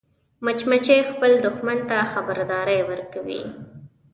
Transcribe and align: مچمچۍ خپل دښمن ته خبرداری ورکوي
مچمچۍ 0.45 0.99
خپل 1.11 1.31
دښمن 1.45 1.79
ته 1.89 1.97
خبرداری 2.13 2.79
ورکوي 2.89 3.43